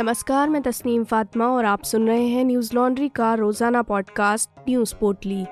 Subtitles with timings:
[0.00, 4.94] नमस्कार, मैं तस्नीम फातिमा और आप सुन रहे हैं न्यूज़ लॉन्ड्री का रोज़ाना पॉडकास्ट न्यूज़
[4.94, 5.42] पोर्टली।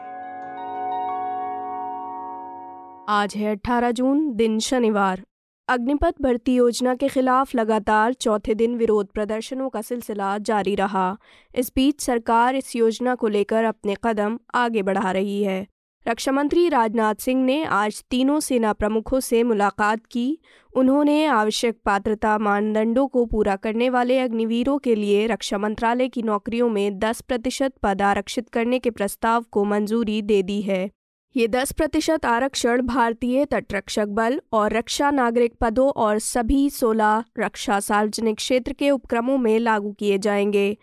[3.09, 5.23] आज है 18 जून, दिन शनिवार।
[5.69, 11.17] अग्निपथ भर्ती योजना के खिलाफ लगातार चौथे दिन विरोध प्रदर्शनों का सिलसिला जारी रहा।
[11.55, 15.67] इस बीच सरकार इस योजना को लेकर अपने कदम आगे बढ़ा रही है।
[16.09, 20.39] रक्षा मंत्री राजनाथ सिंह ने आज तीनों सेना प्रमुखों से मुलाकात की।
[20.77, 26.69] उन्होंने आवश्यक पात्रता मानदंडों को पूरा करने वाले अग्निवीरों के लिए रक्षा मंत्रालय की नौकरियों
[26.69, 30.91] में 10 प्रतिशत पद आरक्षित करने के प्रस्ताव को मंजूरी दे दी है।
[31.37, 37.81] ये 10 प्रतिशत आरक्षण भारतीय तटरक्षक बल और रक्षा नागरिक पदों और सभी 16 रक्षा
[37.81, 40.77] सार्वजनिक क्षेत्र के उपक्रमों में लागू किए जाएँगे।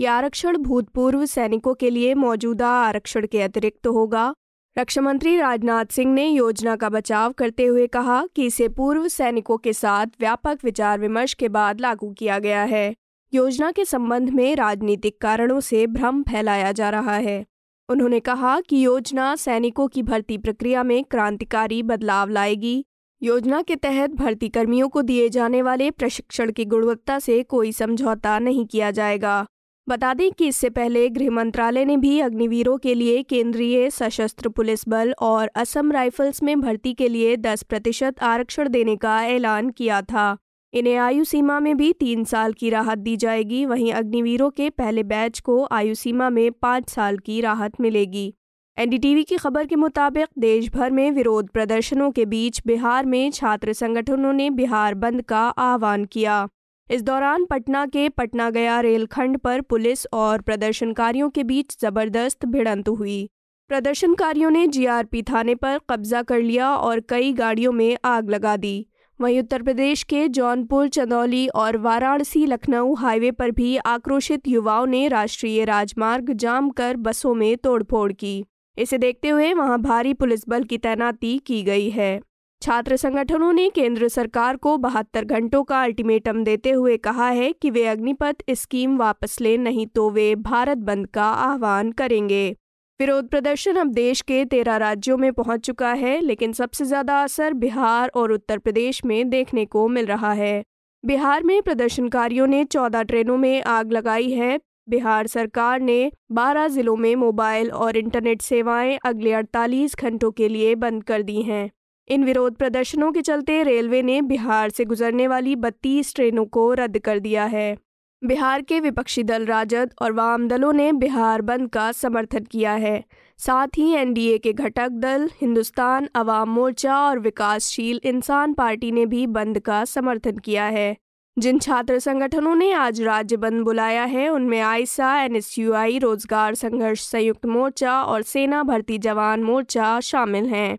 [0.00, 4.34] ये आरक्षण भूतपूर्व सैनिकों के लिए मौजूदा आरक्षण के अतिरिक्त होगा।
[4.78, 9.58] रक्षा मंत्री राजनाथ सिंह ने योजना का बचाव करते हुए कहा कि इसे पूर्व सैनिकों
[9.58, 12.94] के साथ व्यापक विचार विमर्श के बाद लागू किया गया है।
[13.34, 17.44] योजना के संबंध में राजनीतिक कारणों से भ्रम फैलाया जा रहा है।
[17.88, 22.84] उन्होंने कहा कि योजना सैनिकों की भर्ती प्रक्रिया में क्रांतिकारी बदलाव लाएगी।
[23.22, 28.38] योजना के तहत भर्ती कर्मियों को दिए जाने वाले प्रशिक्षण की गुणवत्ता से कोई समझौता
[28.38, 29.46] नहीं किया जाएगा।
[29.88, 34.88] बता दें कि इससे पहले गृह मंत्रालय ने भी अग्निवीरों के लिए केंद्रीय सशस्त्र पुलिस
[34.88, 40.02] बल और असम राइफल्स में भर्ती के लिए 10 प्रतिशत आरक्षण देने का ऐलान किया
[40.02, 40.36] था।
[40.72, 45.02] इन्हें आयु सीमा में भी तीन साल की राहत दी जाएगी। वहीं अग्निवीरों के पहले
[45.02, 48.34] बैच को आयु सीमा में पाँच साल की राहत मिलेगी।
[48.78, 53.72] एनडीटीवी की खबर के मुताबिक देश भर में विरोध प्रदर्शनों के बीच बिहार में छात्र
[53.72, 56.48] संगठनों ने बिहार बंद का आह्वान किया।
[56.90, 62.88] इस दौरान पटना के पटना गया रेलखंड पर पुलिस और प्रदर्शनकारियों के बीच ज़बरदस्त भिड़ंत
[62.88, 63.28] हुई।
[63.68, 68.86] प्रदर्शनकारियों ने जीआरपी थाने पर कब्जा कर लिया और कई गाड़ियों में आग लगा दी।
[69.20, 75.06] वहीं उत्तर प्रदेश के जौनपुर, चंदौली और वाराणसी, लखनऊ हाईवे पर भी आक्रोशित युवाओं ने
[75.08, 78.44] राष्ट्रीय राजमार्ग जाम कर बसों में तोड़फोड़ की।
[78.78, 82.20] इसे देखते हुए वहाँ भारी पुलिस बल की तैनाती की गई है।
[82.62, 87.70] छात्र संगठनों ने केंद्र सरकार को बहत्तर घंटों का अल्टीमेटम देते हुए कहा है कि
[87.70, 92.56] वे अग्निपथ स्कीम वापस लें, नहीं तो वे भारत बंद का आह्वान करेंगे।
[93.00, 97.52] विरोध प्रदर्शन अब देश के तेरह राज्यों में पहुँच चुका है, लेकिन सबसे ज़्यादा असर
[97.54, 100.62] बिहार और उत्तर प्रदेश में देखने को मिल रहा है।
[101.04, 104.58] बिहार में प्रदर्शनकारियों ने चौदह ट्रेनों में आग लगाई है।
[104.88, 110.74] बिहार सरकार ने 12 जिलों में मोबाइल और इंटरनेट सेवाएँ अगले 48 घंटों के लिए
[110.74, 111.70] बंद कर दी हैं।
[112.08, 116.98] इन विरोध प्रदर्शनों के चलते रेलवे ने बिहार से गुजरने वाली बत्तीस ट्रेनों को रद्द
[116.98, 117.76] कर दिया है।
[118.24, 123.04] बिहार के विपक्षी दल राजद और वाम दलों ने बिहार बंद का समर्थन किया है।
[123.38, 129.26] साथ ही एनडीए के घटक दल, हिंदुस्तान, अवाम मोर्चा और विकासशील इंसान पार्टी ने भी
[129.26, 130.96] बंद का समर्थन किया है।
[131.38, 137.46] जिन छात्र संगठनों ने आज राज्य बंद बुलाया है, उनमें आयसा, एनएसयूआई, रोज़गार संघर्ष संयुक्त
[137.46, 140.78] मोर्चा और सेना भर्ती जवान मोर्चा शामिल हैं।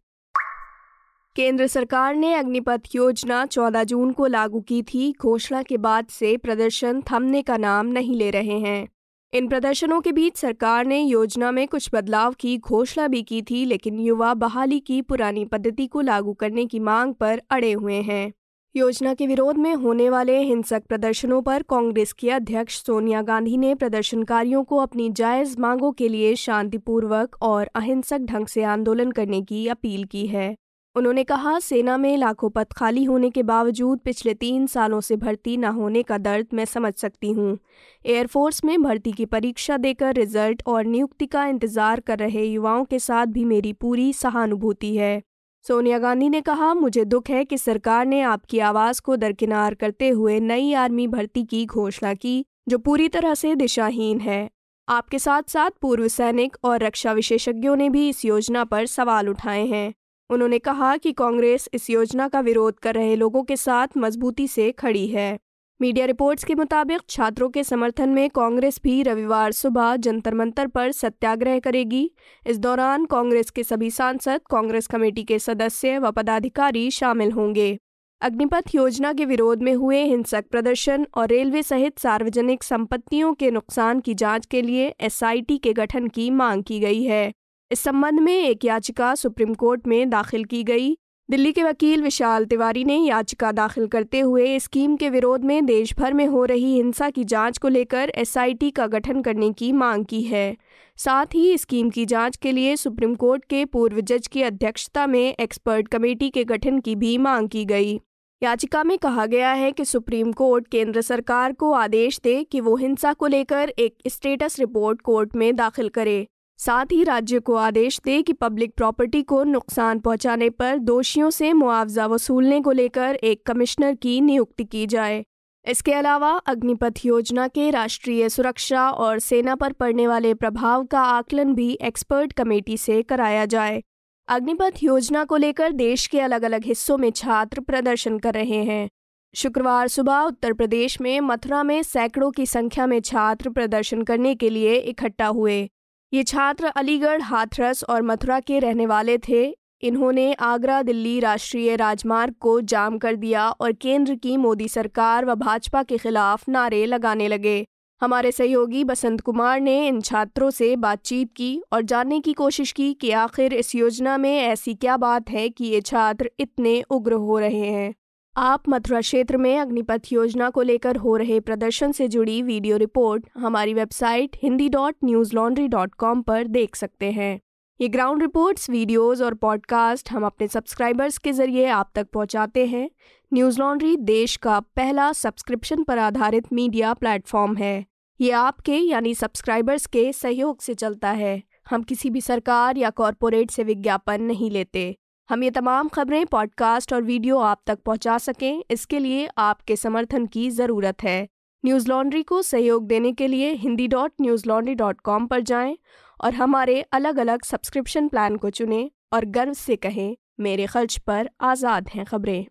[1.36, 6.38] केंद्र सरकार ने अग्निपथ योजना 14 जून को लागू की थी। घोषणा के बाद से
[6.38, 8.88] प्रदर्शन थमने का नाम नहीं ले रहे हैं।
[9.34, 13.66] इन प्रदर्शनों के बीच सरकार ने योजना में कुछ बदलाव की घोषणा भी की थी,
[13.66, 18.34] लेकिन युवा बहाली की पुरानी पद्धति को लागू करने की मांग पर अड़े हुए हैं।
[18.76, 23.76] योजना के विरोध में होने वाले हिंसक प्रदर्शनों पर कांग्रेस की अध्यक्ष सोनिया गांधी ने
[23.76, 29.68] प्रदर्शनकारियों को अपनी जायज़ मांगों के लिए शांतिपूर्वक और अहिंसक ढंग से आंदोलन करने की
[29.68, 30.56] अपील की है।
[30.96, 35.56] उन्होंने कहा, सेना में लाखों पद खाली होने के बावजूद पिछले तीन सालों से भर्ती
[35.58, 37.58] न होने का दर्द मैं समझ सकती हूँ।
[38.06, 43.00] एयरफोर्स में भर्ती की परीक्षा देकर रिज़ल्ट और नियुक्ति का इंतज़ार कर रहे युवाओं के
[43.00, 45.22] साथ भी मेरी पूरी सहानुभूति है।
[45.66, 50.10] सोनिया गांधी ने कहा, मुझे दुख है कि सरकार ने आपकी आवाज़ को दरकिनार करते
[50.10, 54.50] हुए नई आर्मी भर्ती की घोषणा की, जो पूरी तरह से दिशाहीन है।
[54.88, 59.66] आपके साथ साथ पूर्व सैनिक और रक्षा विशेषज्ञों ने भी इस योजना पर सवाल उठाए
[59.66, 59.94] हैं।
[60.30, 64.72] उन्होंने कहा कि कांग्रेस इस योजना का विरोध कर रहे लोगों के साथ मजबूती से
[64.72, 65.40] खड़ी है।
[65.82, 70.92] मीडिया रिपोर्ट्स के मुताबिक छात्रों के समर्थन में कांग्रेस भी रविवार सुबह जंतर मंतर पर
[70.92, 72.12] सत्याग्रह करेगी।
[72.48, 77.78] इस दौरान कांग्रेस के सभी सांसद, कांग्रेस कमेटी के सदस्य व पदाधिकारी शामिल होंगे।
[78.22, 84.00] अग्निपथ योजना के विरोध में हुए हिंसक प्रदर्शन और रेलवे सहित सार्वजनिक संपत्तियों के नुकसान
[84.00, 87.34] की जाँच के लिए एसआईटी के गठन की मांग की गई है।
[87.74, 90.98] इस संबंध में एक याचिका सुप्रीम कोर्ट में दाखिल की गई।
[91.30, 95.94] दिल्ली के वकील विशाल तिवारी ने याचिका दाखिल करते हुए स्कीम के विरोध में देश
[96.00, 100.06] भर में हो रही हिंसा की जाँच को लेकर एसआईटी का गठन करने की मांग
[100.06, 100.56] की है।
[100.98, 105.36] साथ ही स्कीम की जाँच के लिए सुप्रीम कोर्ट के पूर्व जज की अध्यक्षता में
[105.40, 108.00] एक्सपर्ट कमेटी के गठन की भी मांग की गई।
[108.42, 112.76] याचिका में कहा गया है कि सुप्रीम कोर्ट केंद्र सरकार को आदेश दे कि वो
[112.76, 116.26] हिंसा को लेकर एक स्टेटस रिपोर्ट कोर्ट में दाखिल करे।
[116.66, 121.54] साथ ही राज्य को आदेश दे कि पब्लिक प्रॉपर्टी को नुकसान पहुँचाने पर दोषियों से
[121.54, 125.24] मुआवजा वसूलने को लेकर एक कमिश्नर की नियुक्ति की जाए।
[125.68, 131.54] इसके अलावा अग्निपथ योजना के राष्ट्रीय सुरक्षा और सेना पर पड़ने वाले प्रभाव का आकलन
[131.54, 133.84] भी एक्सपर्ट कमेटी से कराया जाए।
[134.28, 138.90] अग्निपथ योजना को लेकर देश के अलग अलग हिस्सों में छात्र प्रदर्शन कर रहे हैं।
[139.36, 144.50] शुक्रवार सुबह उत्तर प्रदेश में मथुरा में सैकड़ों की संख्या में छात्र प्रदर्शन करने के
[144.50, 145.70] लिए इकट्ठा हुए।
[146.14, 152.34] ये छात्र अलीगढ़, हाथरस और मथुरा के रहने वाले थे। इन्होंने आगरा, दिल्ली राष्ट्रीय राजमार्ग
[152.40, 157.28] को जाम कर दिया और केंद्र की मोदी सरकार व भाजपा के खिलाफ नारे लगाने
[157.28, 157.66] लगे।
[158.02, 162.94] हमारे सहयोगी बसंत कुमार ने इन छात्रों से बातचीत की और जानने की कोशिश की
[162.94, 167.40] कि आखिर इस योजना में ऐसी क्या बात है कि ये छात्र इतने उग्र हो
[167.40, 167.94] रहे हैं।
[168.36, 173.26] आप मथुरा क्षेत्र में अग्निपथ योजना को लेकर हो रहे प्रदर्शन से जुड़ी वीडियो रिपोर्ट
[173.38, 174.96] हमारी website Hindi dot
[175.36, 177.40] Newslaundry dot com पर देख सकते हैं।
[177.80, 182.90] ये ग्राउंड रिपोर्ट्स वीडियोस और पॉडकास्ट हम अपने सब्सक्राइबर्स के ज़रिए आप तक पहुंचाते हैं।
[183.34, 187.86] न्यूज़ लॉन्ड्री देश का पहला सब्सक्रिप्शन पर आधारित मीडिया प्लेटफॉर्म है।
[188.22, 193.52] ये आपके, यानी सब्सक्राइबर्स के सहयोग से चलता है। हम किसी भी सरकार या कॉरपोरेट
[193.52, 194.96] से विज्ञापन नहीं लेते।
[195.30, 200.26] हम ये तमाम खबरें पॉडकास्ट और वीडियो आप तक पहुँचा सकें, इसके लिए आपके समर्थन
[200.26, 201.28] की ज़रूरत है।
[201.64, 204.12] न्यूज़ लॉन्ड्री को सहयोग देने के लिए Hindi dot
[204.48, 205.78] Newslaundry dot com पर जाएँ
[206.20, 211.30] और हमारे अलग अलग सब्सक्रिप्शन प्लान को चुनें और गर्व से कहें, मेरे खर्च पर
[211.42, 212.46] आज़ाद हैं खबरें।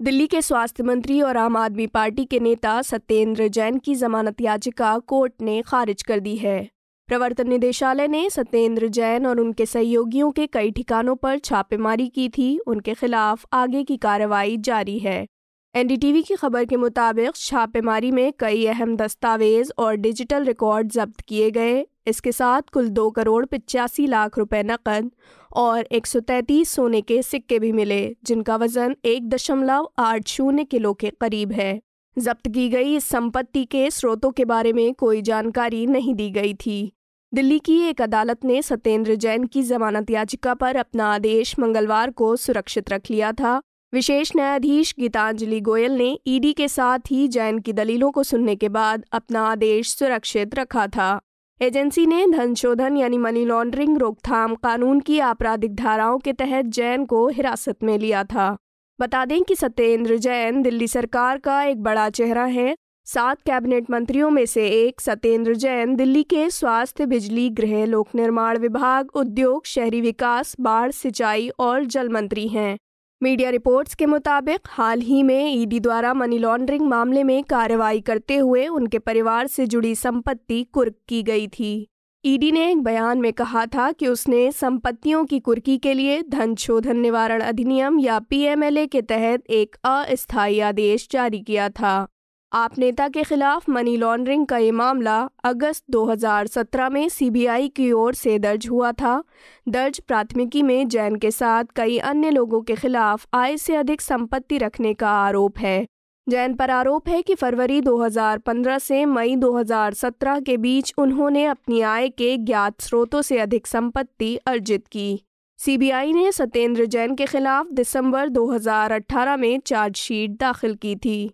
[0.00, 4.98] दिल्ली के स्वास्थ्य मंत्री और आम आदमी पार्टी के नेता सत्येंद्र जैन की जमानत याचिका
[4.98, 6.70] कोर्ट ने खारिज कर दी है।
[7.10, 12.58] प्रवर्तन निदेशालय ने सत्येंद्र जैन और उनके सहयोगियों के कई ठिकानों पर छापेमारी की थी।
[12.58, 15.26] उनके खिलाफ आगे की कार्रवाई जारी है।
[15.74, 21.50] एनडीटीवी की खबर के मुताबिक छापेमारी में कई अहम दस्तावेज़ और डिजिटल रिकॉर्ड जब्त किए
[21.50, 25.10] गए। इसके साथ कुल दो करोड़ पिचासी लाख रुपए नकद
[25.56, 31.10] और 133 सोने के सिक्के भी मिले, जिनका वज़न एक दशमलव आठ शून्य किलो के
[31.10, 31.80] करीब है।
[32.18, 36.54] जब्त की गई इस संपत्ति के स्रोतों के बारे में कोई जानकारी नहीं दी गई
[36.54, 36.92] थी।
[37.32, 42.36] दिल्ली की एक अदालत ने सत्येंद्र जैन की जमानत याचिका पर अपना आदेश मंगलवार को
[42.36, 43.60] सुरक्षित रख लिया था।
[43.92, 48.68] विशेष न्यायाधीश गीतांजलि गोयल ने ईडी के साथ ही जैन की दलीलों को सुनने के
[48.68, 51.20] बाद अपना आदेश सुरक्षित रखा था।
[51.60, 57.04] एजेंसी ने धन शोधन यानी मनी लॉन्ड्रिंग रोकथाम कानून की आपराधिक धाराओं के तहत जैन
[57.04, 58.56] को हिरासत में लिया था।
[59.00, 62.76] बता दें कि सत्येंद्र जैन दिल्ली सरकार का एक बड़ा चेहरा है।
[63.10, 68.58] सात कैबिनेट मंत्रियों में से एक सत्येंद्र जैन, दिल्ली के स्वास्थ्य, बिजली, गृह, लोक निर्माण
[68.58, 72.76] विभाग, उद्योग, शहरी विकास, बाढ़, सिंचाई और जल मंत्री हैं।
[73.22, 78.36] मीडिया रिपोर्ट्स के मुताबिक, हाल ही में ईडी द्वारा मनी लॉन्ड्रिंग मामले में कार्रवाई करते
[78.36, 81.86] हुए उनके परिवार से जुड़ी संपत्ति कुर्क की गई थी।
[82.24, 86.54] ईडी ने एक बयान में कहा था कि उसने संपत्तियों की कुर्की के लिए धन
[86.54, 92.06] शोधन निवारण अधिनियम या पीएमएलए के तहत एक अस्थायी आदेश जारी किया था।
[92.52, 98.14] आप नेता के खिलाफ मनी लॉन्ड्रिंग का ये मामला अगस्त 2017 में सीबीआई की ओर
[98.14, 99.24] से दर्ज हुआ था।
[99.68, 104.58] दर्ज प्राथमिकी में जैन के साथ कई अन्य लोगों के खिलाफ आय से अधिक संपत्ति
[104.58, 105.86] रखने का आरोप है।
[106.28, 112.08] जैन पर आरोप है कि फरवरी 2015 से मई 2017 के बीच उन्होंने अपनी आय
[112.08, 115.22] के ज्ञात स्रोतों से अधिक संपत्ति अर्जित की।
[115.58, 121.30] सीबीआई ने सत्येंद्र जैन के खिलाफ दिसंबर 2018 में चार्जशीट दाखिल की थी।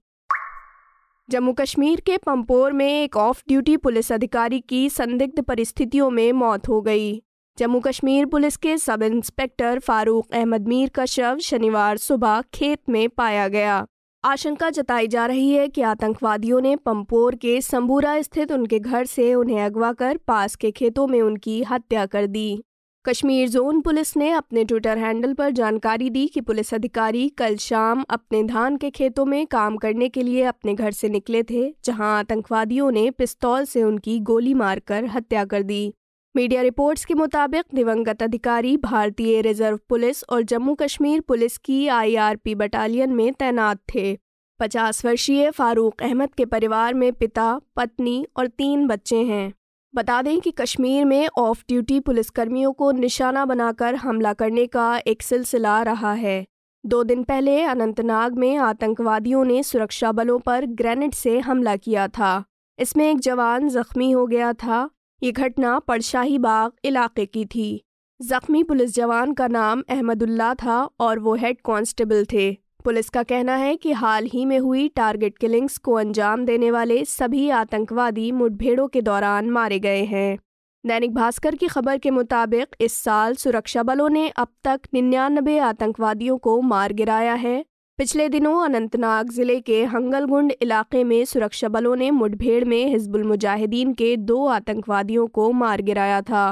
[1.30, 6.68] जम्मू कश्मीर के पंपोर में एक ऑफ़ ड्यूटी पुलिस अधिकारी की संदिग्ध परिस्थितियों में मौत
[6.68, 7.22] हो गई।
[7.58, 13.08] जम्मू कश्मीर पुलिस के सब इंस्पेक्टर फारूक अहमद मीर का शव शनिवार सुबह खेत में
[13.08, 13.86] पाया गया।
[14.24, 19.34] आशंका जताई जा रही है कि आतंकवादियों ने पंपोर के संबूरा स्थित उनके घर से
[19.34, 22.62] उन्हें अगवा कर पास के खेतों में उनकी हत्या कर दी।
[23.08, 28.04] कश्मीर जोन पुलिस ने अपने ट्विटर हैंडल पर जानकारी दी कि पुलिस अधिकारी कल शाम
[28.10, 32.18] अपने धान के खेतों में काम करने के लिए अपने घर से निकले थे, जहाँ
[32.18, 35.92] आतंकवादियों ने पिस्तौल से उनकी गोली मारकर हत्या कर दी।
[36.34, 42.54] मीडिया रिपोर्ट्स के मुताबिक दिवंगत अधिकारी भारतीय रिज़र्व पुलिस और जम्मू कश्मीर पुलिस की आईआरपी
[42.54, 44.16] बटालियन में तैनात थे।
[44.60, 49.52] पचास वर्षीय फारूक अहमद के परिवार में पिता, पत्नी और तीन बच्चे हैं।
[49.96, 55.22] बता दें कि कश्मीर में ऑफ़ ड्यूटी पुलिसकर्मियों को निशाना बनाकर हमला करने का एक
[55.22, 56.46] सिलसिला रहा है।
[56.86, 62.44] दो दिन पहले अनंतनाग में आतंकवादियों ने सुरक्षा बलों पर ग्रेनेड से हमला किया था।
[62.78, 64.90] इसमें एक जवान जख्मी हो गया था।
[65.22, 67.84] ये घटना पड़शाही बाग इलाके की थी।
[68.22, 73.54] जख्मी पुलिस जवान का नाम अहमदुल्ला था और वो हेड कांस्टेबल थे। पुलिस का कहना
[73.56, 78.86] है कि हाल ही में हुई टारगेट किलिंग्स को अंजाम देने वाले सभी आतंकवादी मुठभेड़ों
[78.88, 80.38] के दौरान मारे गए हैं।
[80.84, 86.38] दैनिक भास्कर की खबर के मुताबिक इस साल सुरक्षा बलों ने अब तक निन्यानबे आतंकवादियों
[86.38, 87.64] को मार गिराया है।
[87.98, 93.92] पिछले दिनों अनंतनाग ज़िले के हंगलगुंड इलाके में सुरक्षा बलों ने मुठभेड़ में हिजबुल मुजाहिदीन
[93.94, 96.48] के दो आतंकवादियों को मार गिराया था।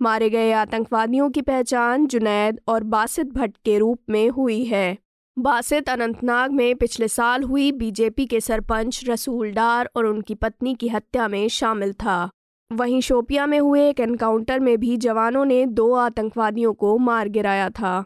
[0.00, 4.96] मारे गए आतंकवादियों की पहचान जुनैद और बासित भट्ट के रूप में हुई है।
[5.38, 10.88] बासित अनंतनाग में पिछले साल हुई बीजेपी के सरपंच रसूल डार और उनकी पत्नी की
[10.88, 12.28] हत्या में शामिल था।
[12.72, 17.70] वहीं शोपिया में हुए एक एनकाउंटर में भी जवानों ने दो आतंकवादियों को मार गिराया
[17.70, 18.04] था।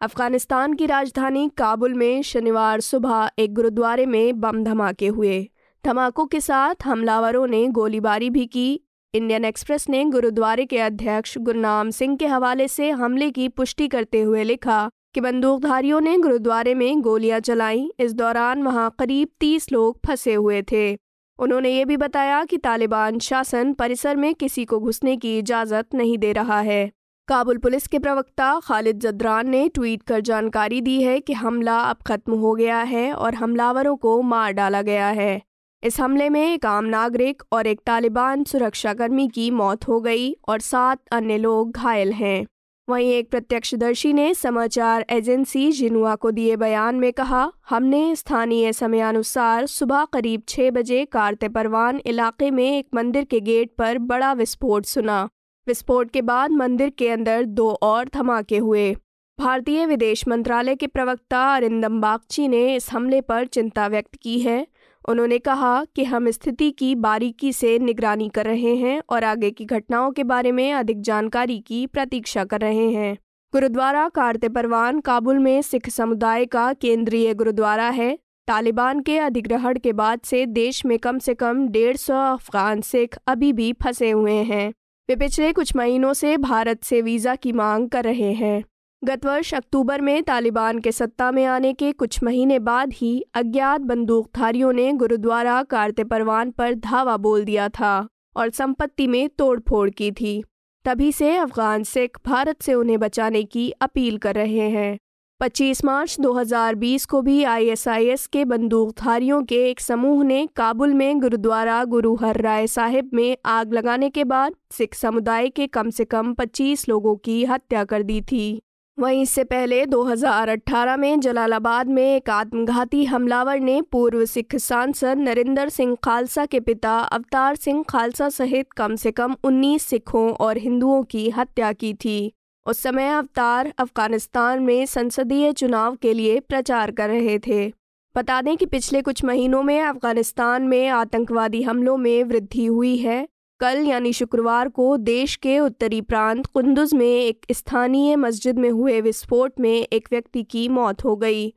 [0.00, 5.50] अफ़गानिस्तान की राजधानी काबुल में शनिवार सुबह एक गुरुद्वारे में बम धमाके हुए।
[5.84, 8.80] धमाकों के साथ हमलावरों ने गोलीबारी भी की।
[9.14, 14.20] इंडियन एक्सप्रेस ने गुरुद्वारे के अध्यक्ष गुरनाम सिंह के हवाले से हमले की पुष्टि करते
[14.20, 19.98] हुए लिखा कि बंदूकधारियों ने गुरुद्वारे में गोलियाँ चलाईं। इस दौरान वहाँ करीब तीस लोग
[20.06, 20.98] फंसे हुए थे।
[21.38, 26.18] उन्होंने ये भी बताया कि तालिबान शासन परिसर में किसी को घुसने की इजाज़त नहीं
[26.18, 26.90] दे रहा है।
[27.28, 31.96] काबुल पुलिस के प्रवक्ता खालिद जदरान ने ट्वीट कर जानकारी दी है कि हमला अब
[32.06, 35.42] खत्म हो गया है और हमलावरों को मार डाला गया है।
[35.82, 40.60] इस हमले में एक आम नागरिक और एक तालिबान सुरक्षाकर्मी की मौत हो गई और
[40.60, 42.46] सात अन्य लोग घायल हैं।
[42.88, 49.66] वहीं एक प्रत्यक्षदर्शी ने समाचार एजेंसी जिनुआ को दिए बयान में कहा, हमने स्थानीय समयानुसार
[49.66, 54.84] सुबह करीब छः बजे कारते परवान इलाके में एक मंदिर के गेट पर बड़ा विस्फोट
[54.84, 55.28] सुना।
[55.66, 58.96] विस्फोट के बाद मंदिर के अंदर दो और धमाके हुए।
[59.38, 64.66] भारतीय विदेश मंत्रालय के प्रवक्ता अरिंदम बागची ने इस हमले पर चिंता व्यक्त की है।
[65.08, 69.64] उन्होंने कहा कि हम स्थिति की बारीकी से निगरानी कर रहे हैं और आगे की
[69.64, 73.16] घटनाओं के बारे में अधिक जानकारी की प्रतीक्षा कर रहे हैं।
[73.52, 79.92] गुरुद्वारा कारते परवान काबुल में सिख समुदाय का केंद्रीय गुरुद्वारा है। तालिबान के अधिग्रहण के
[79.92, 84.36] बाद से देश में कम से कम डेढ़ सौ अफगान सिख अभी भी फंसे हुए
[84.44, 84.72] हैं।
[85.08, 88.64] वे पिछले कुछ महीनों से भारत से वीज़ा की मांग कर रहे हैं।
[89.04, 93.80] गत वर्ष अक्टूबर में तालिबान के सत्ता में आने के कुछ महीने बाद ही अज्ञात
[93.80, 100.12] बंदूकधारियों ने गुरुद्वारा कारते परवान पर धावा बोल दिया था और संपत्ति में तोड़फोड़ की
[100.12, 100.44] थी।
[100.84, 104.98] तभी से अफगान सिख भारत से उन्हें बचाने की अपील कर रहे हैं।
[105.40, 111.84] 25 मार्च 2020 को भी आईएसआईएस के बंदूकधारियों के एक समूह ने काबुल में गुरुद्वारा
[111.84, 116.34] गुरु हर राय साहिब में आग लगाने के बाद सिख समुदाय के कम से कम
[116.34, 118.62] 25 लोगों की हत्या कर दी थी।
[118.98, 125.68] वहीं इससे पहले 2018 में जलालाबाद में एक आत्मघाती हमलावर ने पूर्व सिख सांसद नरिंदर
[125.68, 131.02] सिंह खालसा के पिता अवतार सिंह खालसा सहित कम से कम 19 सिखों और हिंदुओं
[131.02, 132.32] की हत्या की थी।
[132.66, 137.72] उस समय अवतार अफ़गानिस्तान में संसदीय चुनाव के लिए प्रचार कर रहे थे।
[138.16, 143.28] बता दें कि पिछले कुछ महीनों में अफ़गानिस्तान में आतंकवादी हमलों में वृद्धि हुई है।
[143.60, 149.00] कल यानी शुक्रवार को देश के उत्तरी प्रांत कुंदुज में एक स्थानीय मस्जिद में हुए
[149.00, 151.48] विस्फोट में एक व्यक्ति की मौत हो गई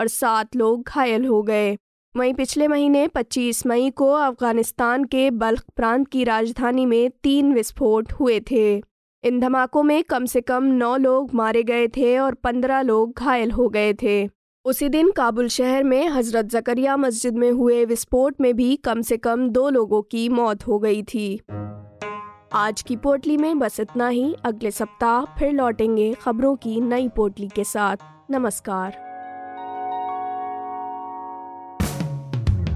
[0.00, 1.76] और सात लोग घायल हो गए।
[2.16, 8.12] वहीं पिछले महीने 25 मई को अफ़गानिस्तान के बल्ख प्रांत की राजधानी में तीन विस्फोट
[8.12, 8.82] हुए थे।
[9.24, 13.50] इन धमाकों में कम से कम नौ लोग मारे गए थे और पंद्रह लोग घायल
[13.50, 14.30] हो गए थे।
[14.64, 19.16] उसी दिन काबुल शहर में हज़रत जकरिया मस्जिद में हुए विस्फोट में भी कम से
[19.16, 21.40] कम दो लोगों की मौत हो गई थी।
[22.52, 27.48] आज की पोटली में बस इतना ही। अगले सप्ताह फिर लौटेंगे खबरों की नई पोटली
[27.48, 27.96] के साथ।
[28.30, 28.96] नमस्कार।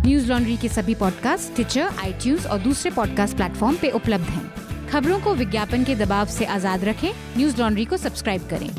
[0.07, 5.21] न्यूज़ लॉन्ड्री के सभी पॉडकास्ट ट्विटर आई और दूसरे पॉडकास्ट प्लेटफॉर्म पे उपलब्ध हैं। खबरों
[5.21, 8.71] को विज्ञापन के दबाव से आज़ाद रखें। न्यूज़ लॉन्ड्री को सब्सक्राइब करें।